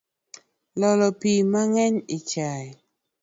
Iolo 0.79 1.07
pii 1.19 1.41
mangeny 1.51 1.95
e 2.15 2.17
chai 2.29 2.67